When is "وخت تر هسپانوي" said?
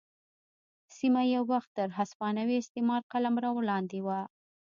1.53-2.55